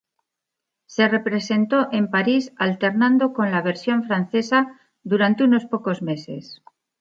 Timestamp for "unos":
5.43-5.65